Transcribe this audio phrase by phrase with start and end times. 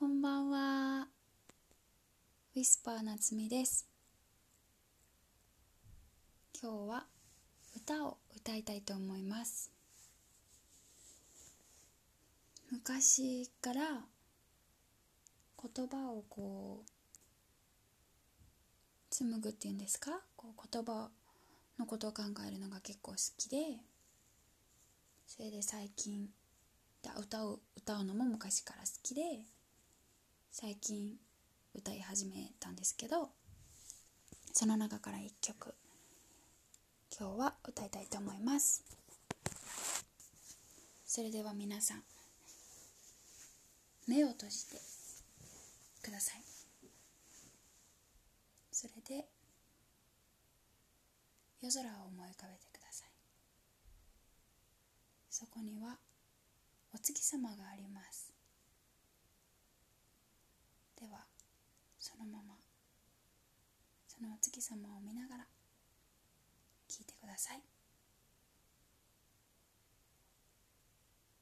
[0.00, 1.08] こんばんは。
[2.56, 3.86] ウィスパーなつみです。
[6.58, 7.04] 今日は
[7.76, 9.70] 歌を歌いたいと思います。
[12.72, 13.80] 昔から
[15.62, 16.90] 言葉をこう
[19.10, 20.12] 紡ぐっていうんですか？
[20.34, 21.10] こう言葉
[21.78, 23.58] のことを考えるのが結構好きで
[25.26, 26.30] それで最近
[27.18, 29.20] 歌を歌うのも昔から好きで
[30.52, 31.16] 最近
[31.74, 33.30] 歌い始めたんですけど
[34.52, 35.74] その中から一曲
[37.18, 38.84] 今日は歌いたいと思います。
[41.04, 42.02] それでは皆さん
[44.08, 44.76] 目を閉じて
[46.02, 46.42] ください。
[48.72, 49.26] それで
[51.62, 53.10] 夜空を思い浮かべてください。
[55.30, 55.98] そこには
[56.92, 58.32] お月様があります
[61.00, 61.24] では
[62.10, 62.54] そのまま。
[64.08, 65.46] そのお月様を見ながら
[66.88, 67.62] 聞いてください。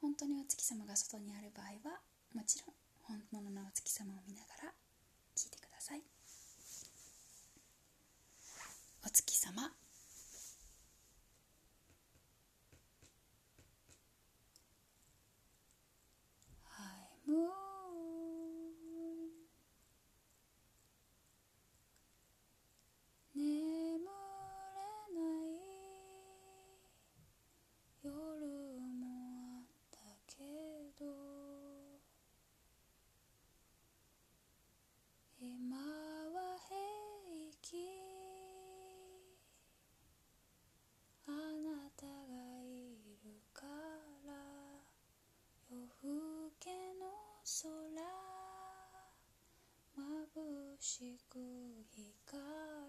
[0.00, 2.00] 本当にお月様が外にある場合は
[2.34, 4.72] もちろん本物のお月様を見ながら
[5.36, 6.02] 聞いてください。
[9.06, 9.70] お月様
[16.66, 17.64] High moon
[23.36, 25.24] 眠れない
[28.02, 29.02] 夜も
[29.58, 30.32] あったけ
[30.98, 31.04] ど
[35.40, 36.76] 今は平
[37.60, 37.74] 気
[41.26, 42.12] あなたが
[42.62, 43.66] いるか
[44.26, 44.32] ら
[45.70, 46.70] 夜更け
[47.00, 47.02] の
[47.44, 47.72] 空
[50.36, 51.38] 眩しく
[51.96, 52.42] 光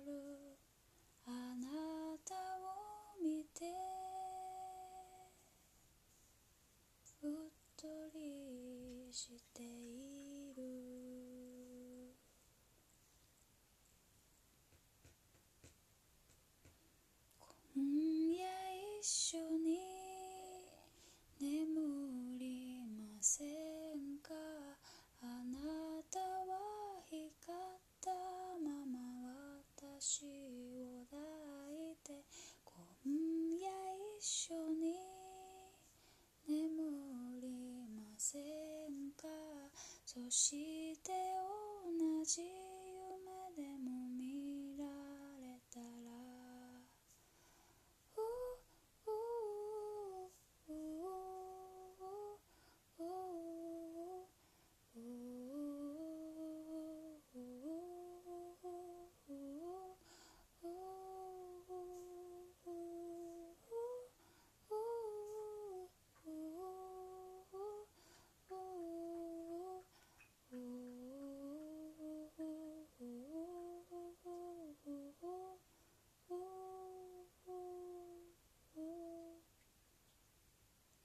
[0.06, 0.58] る
[1.26, 3.64] あなたを見て
[7.24, 7.32] うっ
[7.78, 10.64] とりしている
[17.74, 18.44] 今夜
[19.00, 19.80] 一緒に
[21.40, 24.34] 眠りませんか
[25.22, 26.76] あなたは
[27.08, 28.12] 光った
[28.64, 29.00] まま
[29.78, 30.26] 私
[30.84, 31.18] を抱
[31.74, 32.24] いて
[32.64, 32.78] 今
[33.60, 33.66] 夜
[34.15, 34.96] 一緒に
[36.48, 36.58] 眠
[37.42, 38.42] りません
[39.12, 39.28] か？
[40.04, 41.12] そして
[41.86, 42.50] 同じ夢
[43.56, 44.86] でも見ら
[45.40, 45.86] れたら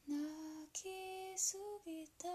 [0.08, 0.18] 泣
[0.72, 2.26] きすぎた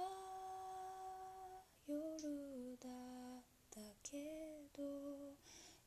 [1.88, 4.84] 夜だったけど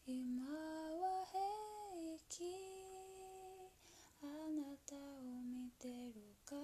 [0.06, 1.38] 今は平
[2.28, 2.42] 気
[4.22, 4.98] あなたを
[5.42, 6.60] 見てるから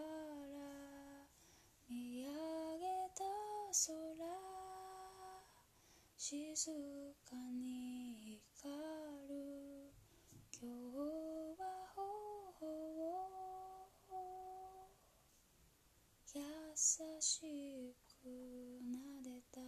[1.88, 2.28] 見上
[2.78, 3.24] げた
[3.86, 3.94] 空
[6.26, 6.56] 静
[7.28, 8.72] かに光
[9.28, 9.92] る。
[10.58, 10.96] 今日
[11.60, 13.28] は頬を
[16.34, 16.40] 優
[17.20, 19.60] しく撫でた。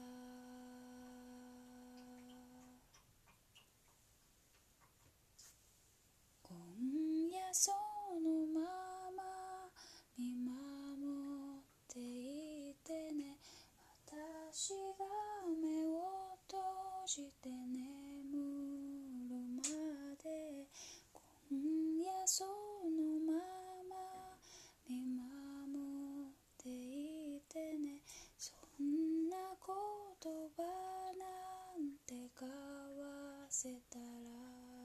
[6.42, 6.48] 今
[7.30, 7.85] 夜そ
[17.06, 18.34] 閉じて眠
[19.30, 19.62] るま
[20.24, 20.66] で
[21.12, 22.50] 今夜その
[23.20, 23.32] ま
[23.88, 23.94] ま
[24.88, 25.22] 見守
[26.26, 28.02] っていてね
[28.36, 30.62] そんな言葉
[31.16, 31.22] な
[31.78, 32.50] んて交
[32.98, 34.04] わせたら「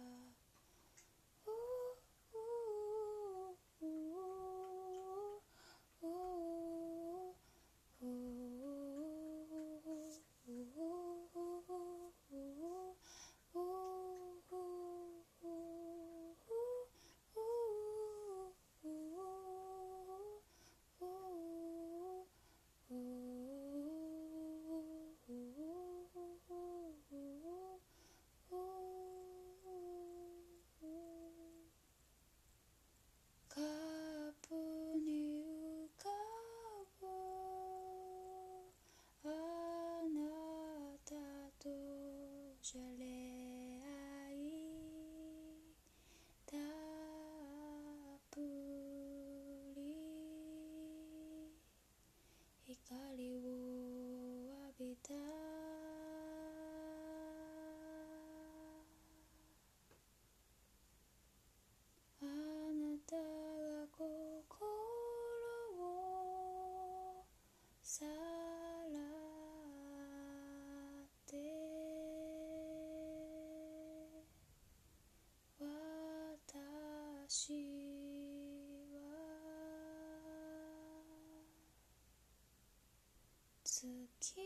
[84.20, 84.44] きに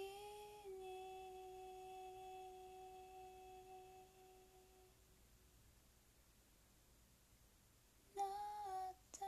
[8.16, 9.26] なった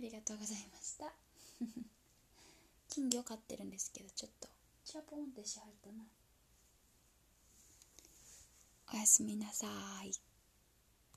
[0.00, 1.12] ありがとうございました。
[2.88, 4.59] 金魚飼ってるんですけどちょっと。
[4.90, 6.02] チャポンってしはったな。
[8.92, 9.68] おやすみなさ
[10.04, 10.29] い。